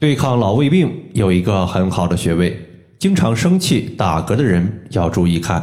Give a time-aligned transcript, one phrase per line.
[0.00, 2.58] 对抗老胃病有一个很好的穴位，
[2.98, 5.62] 经常生气打嗝的人要注意看。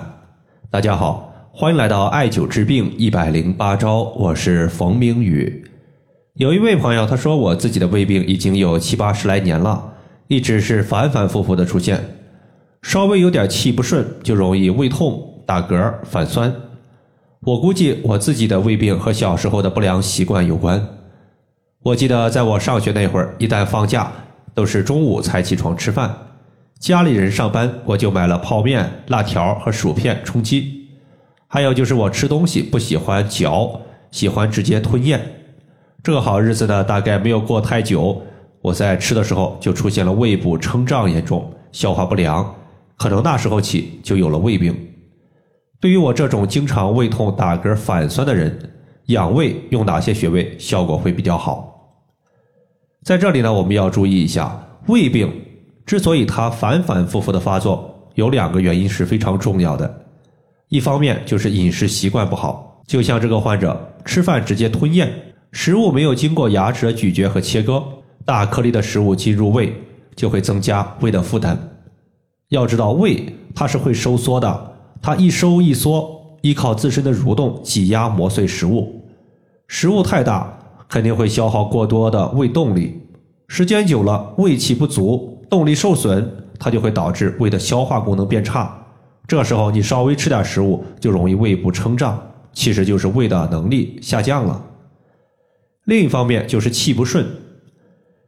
[0.69, 5.65] 大家好，欢迎来到艾灸治病一百零八招，我是冯明宇。
[6.35, 9.93] 有一位朋友他说，我自己的胃病已经有七八十来年了，
[10.27, 11.99] 一直是反反复复的出现，
[12.83, 16.53] 稍微有点气不顺就容易胃痛、打嗝、反酸。
[17.41, 20.87] 我估计我自己的胃病和小时候的不良习惯有关。
[21.81, 24.11] 我记得在我上学那会儿，一旦放假，
[24.57, 26.11] 都是中午才起床吃饭，
[26.79, 30.87] 家里人上班，我就买了泡面、辣条和薯片充饥。
[31.47, 33.79] 还有就是我吃东西不喜欢嚼，
[34.09, 35.21] 喜欢直接吞咽。
[36.01, 38.19] 这个好日子呢，大概没有过太久，
[38.63, 42.55] 我在吃的时候就出现了胃部撑胀严重，消化不良，
[42.97, 44.75] 可能那时候起就有了胃病。
[45.79, 48.57] 对于我这种经常胃痛、打嗝、反酸的人，
[49.09, 51.76] 养胃用哪些穴位效果会比较好？
[53.07, 55.31] 在这里呢，我们要注意一下，胃病
[55.85, 60.05] 之所以它反反复复的发作，有两个原因是非常重要的。
[60.67, 65.09] 一方面就是饮食习惯不好，就像这个患者吃饭直接吞咽，
[65.53, 67.81] 食物没有经过牙齿的咀嚼和切割，
[68.25, 69.73] 大颗粒的食物进入胃
[70.13, 71.57] 就会增加胃的负担。
[72.49, 79.01] 要知道，胃它是会收缩的，它一收一缩，依靠自身的蠕动挤压磨碎食物，
[79.69, 80.53] 食物太大。
[80.89, 82.99] 肯定会消耗过多的胃动力，
[83.47, 86.25] 时间久了，胃气不足，动力受损，
[86.57, 88.73] 它就会导致胃的消化功能变差。
[89.27, 92.17] 这时候你稍微吃点食物，就容易胃部撑胀，
[92.53, 94.63] 其实就是胃的能力下降了。
[95.85, 97.25] 另一方面就是气不顺，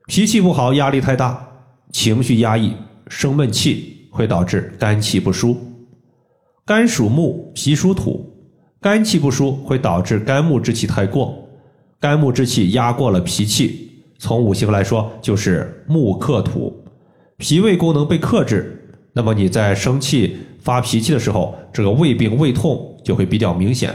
[0.08, 1.48] 脾气不好，压力太大，
[1.92, 2.74] 情绪压抑，
[3.08, 5.56] 生闷气，会导致肝气不舒。
[6.66, 8.30] 肝属木，脾属土，
[8.80, 11.49] 肝气不舒会导致肝木之气太过。
[12.00, 16.82] 肝木之气压过了脾气，从五行来说就是木克土，
[17.36, 23.94] 脾胃功能被克制，那么你在生气发脾气的时候，这个胃病胃痛就会比较明显。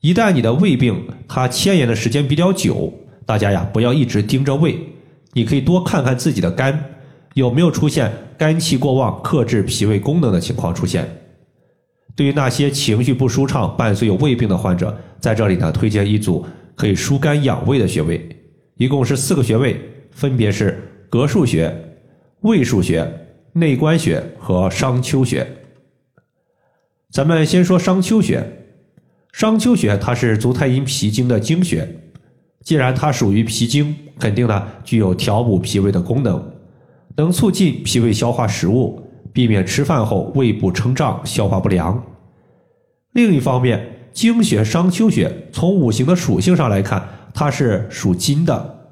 [0.00, 2.90] 一旦你的胃病它牵延的时间比较久，
[3.26, 4.78] 大家呀不要一直盯着胃，
[5.34, 6.82] 你可以多看看自己的肝
[7.34, 11.06] 有没有出现肝气过旺克制脾胃功能的情况出现。
[12.16, 16.46] 对于那些情绪不舒畅伴随有胃病的患者，在这里呢推荐一组。
[16.74, 18.28] 可以疏肝养胃的穴位，
[18.76, 19.80] 一共是四个穴位，
[20.10, 21.74] 分别是膈腧穴、
[22.40, 23.08] 胃腧穴、
[23.52, 25.46] 内关穴和商丘穴。
[27.10, 28.44] 咱们先说商丘穴，
[29.32, 31.88] 商丘穴它是足太阴脾经的经穴，
[32.62, 36.52] 既然它属于脾经，肯定呢具有调补脾胃的功能，
[37.16, 39.00] 能促进脾胃消化食物，
[39.32, 42.04] 避免吃饭后胃部撑胀、消化不良。
[43.12, 48.86] 另一方面，经穴商丘穴，从五行的属性上来看，它是属金的。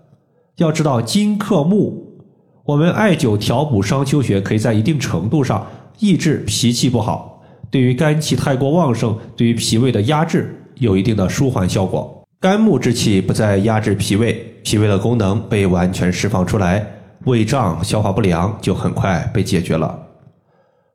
[0.57, 2.21] 要知道金克木，
[2.65, 5.65] 我们艾灸调补商丘穴，可以在一定程度上
[6.01, 7.41] 抑制脾气不好，
[7.71, 12.21] 对于肝气太过旺盛，对于脾胃的压制有一定的舒缓效果。
[12.41, 16.85] 肝木之气不再压制脾胃，脾胃的功能被完全释放出来，
[17.27, 19.97] 胃胀、消化不良就很快被解决了。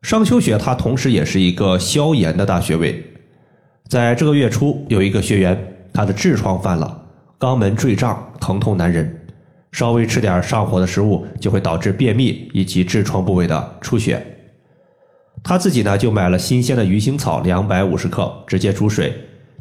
[0.02, 3.02] 商丘穴它同时也是一个消炎的大穴位。
[3.90, 5.58] 在这个月初，有一个学员，
[5.94, 7.06] 他的痔疮犯了，
[7.40, 9.18] 肛门坠胀，疼痛难忍，
[9.72, 14.26] 稍微吃点上火的食物就会导致便秘以及痔疮部位的出血。
[15.42, 19.14] 他自己呢就买了新鲜的鱼腥草两百五十克，直接煮水，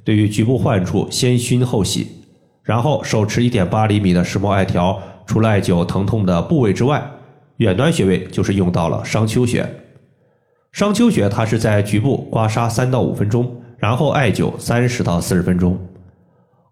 [0.03, 2.09] 对于局部患处先熏后洗，
[2.65, 7.09] 然后手持一点八厘米的石墨艾条，除了艾灸疼痛的部位之外，
[7.59, 9.65] 远端穴位就是用到了商丘穴。
[10.73, 13.63] 商丘穴它是在局部刮痧三到五分钟。
[13.87, 15.79] 然后艾灸三十到四十分钟，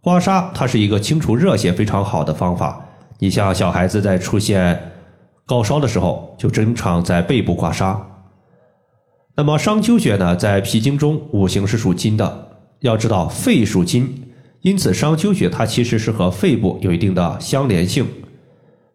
[0.01, 2.85] 刮痧它是一个清除热邪非常好的方法。
[3.21, 4.77] 你像小孩子在出现
[5.47, 7.97] 高烧的时候，就经常在背部刮痧。
[9.37, 12.49] 那么商丘穴呢，在脾经中五行是属金的，
[12.81, 14.33] 要知道肺属金，
[14.63, 18.05] 因此商丘穴它其实是和肺部有一定的相连性。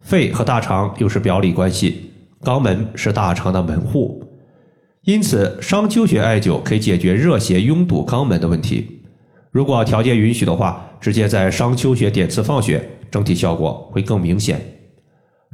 [0.02, 2.12] 肺和大肠又是表里关系，
[2.42, 4.22] 肛门是大肠的门户。
[5.10, 9.02] 因此，商丘穴艾灸可以解决热邪拥堵肛门的问题。
[9.50, 14.62] 如果条件允许的话，直接在商丘穴点刺放血，整体效果会更明显。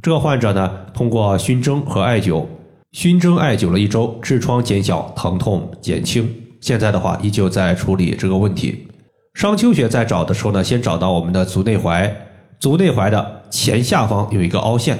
[0.02, 2.44] 这个患者呢，通过熏蒸和艾灸，
[2.92, 6.30] 熏蒸艾灸了一周，痔疮减小，疼痛减轻。
[6.60, 8.86] 现在的话，依旧在处理这个问题。
[9.32, 12.12] 商丘穴在找的时候呢，先找到我们的足内踝，
[12.60, 14.98] 足内踝的前下方有一个凹陷，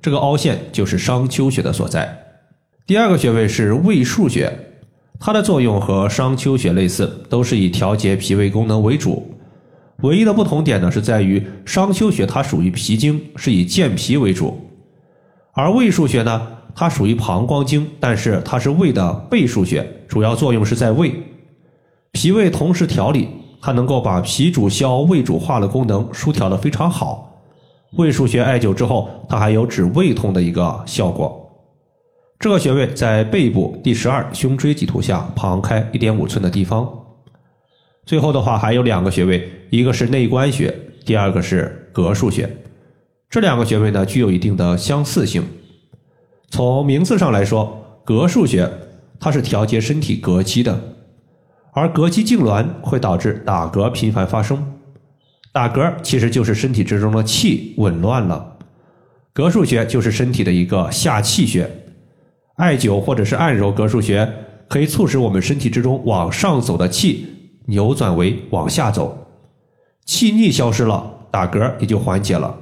[0.00, 2.24] 这个凹陷就是商丘穴的所在。
[2.88, 4.50] 第二个穴位是胃腧穴，
[5.20, 9.30] 它的作用和商丘穴类似，都是以调节脾胃功能为主。
[10.00, 14.54] 唯一的不同点呢，是在于商丘穴它属于脾经，是以健脾为主；
[15.52, 16.40] 而胃腧穴呢，
[16.74, 21.12] 它属于膀胱经，但是它是胃的背腧穴，主要作用是在胃。
[22.12, 23.28] 脾胃同时调理，
[23.60, 27.38] 它能够把脾主消、胃主化的功能疏调的非常好。
[27.98, 31.44] 胃腧穴艾灸之后，它还有止胃痛的一个效果。
[32.38, 36.88] 这个穴位在背部第十二胸椎棘突下旁开一点五寸的地方。
[38.06, 40.72] 最后的话还有两个穴位，一个是内关穴，
[41.04, 42.48] 第二个是膈腧穴。
[43.28, 45.42] 这两个穴位呢具有一定的相似性。
[46.48, 48.70] 从名字上来说，膈腧穴
[49.18, 50.94] 它是调节身体膈肌的，
[51.72, 54.78] 而膈肌痉挛会导致打嗝频繁发生。
[55.52, 58.58] 打嗝其实就是身体之中的气紊乱了。
[59.34, 61.68] 膈腧穴就是身体的一个下气穴。
[62.58, 64.28] 艾灸或者是按揉膈腧穴，
[64.68, 67.24] 可以促使我们身体之中往上走的气
[67.66, 69.16] 扭转为往下走，
[70.04, 72.52] 气逆消失了，打嗝也就缓解了。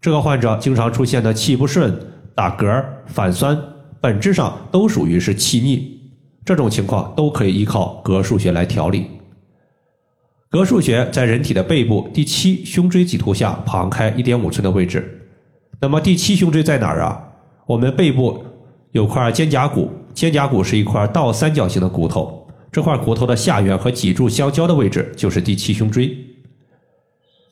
[0.00, 1.94] 这个患者经常出现的气不顺、
[2.34, 3.56] 打嗝、反酸，
[4.00, 6.00] 本质上都属于是气逆，
[6.42, 9.06] 这种情况都可以依靠膈腧穴来调理。
[10.50, 15.28] 膈腧穴在人体的背部第七胸椎棘突下旁开一点五寸的位置。
[15.82, 17.22] 那么第七胸椎在哪儿啊？
[17.66, 18.42] 我们背部。
[18.92, 26.14] 有块肩胛骨，肩胛骨是一块倒三角形的骨头，这块骨头的下缘和脊柱相交的位置就是第七胸椎。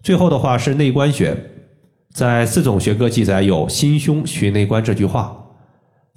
[0.03, 1.37] 最后的话是内关穴，
[2.13, 5.35] 在四种学科记载有“心胸寻内关”这句话，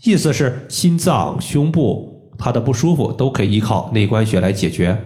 [0.04, 4.98] 意思是心脏、胸部它的不舒服都可以依靠内关穴来解决。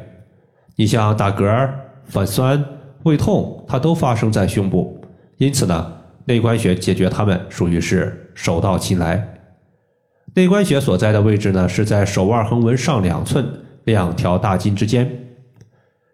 [0.76, 1.70] 你像打嗝、
[2.06, 2.64] 反酸、
[3.04, 5.00] 胃痛，它都发生在胸部，
[5.38, 5.94] 因此呢，
[6.26, 9.37] 内关穴解决它们属于是手到擒来。
[10.38, 13.44] 内关穴所在的位置呢，是在手腕横纹上两寸
[13.86, 15.10] 两条大筋之间。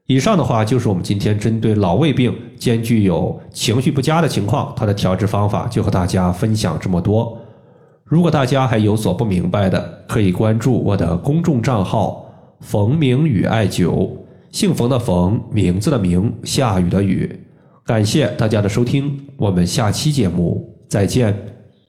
[0.05, 7.37] 以上的话就是我们今天针对老胃病兼具有情绪不佳的情况，它的调治方法就和大家分享这么多。
[8.05, 12.25] 如果大家还有所不明白的，可以关注我的公众账号
[12.63, 14.09] “冯明宇艾灸”，
[14.51, 17.29] 姓冯的冯，名字的名，下雨的雨。
[17.85, 21.52] 感谢大家的收听，我们下期节目再见。